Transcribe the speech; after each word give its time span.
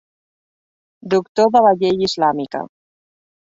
Doctor 1.15 1.47
de 1.59 1.63
la 1.67 1.77
llei 1.85 2.05
islàmica. 2.11 2.67